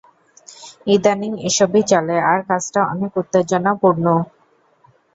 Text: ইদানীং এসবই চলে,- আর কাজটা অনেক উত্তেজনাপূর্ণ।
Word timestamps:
ইদানীং 0.87 1.31
এসবই 1.49 1.83
চলে,- 1.91 2.17
আর 2.31 2.39
কাজটা 2.49 2.79
অনেক 2.93 3.11
উত্তেজনাপূর্ণ। 3.17 4.05